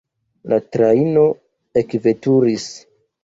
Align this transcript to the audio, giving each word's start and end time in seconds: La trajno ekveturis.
La 0.53 0.57
trajno 0.75 1.25
ekveturis. 1.83 2.65